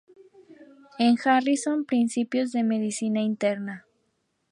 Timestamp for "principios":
1.85-2.51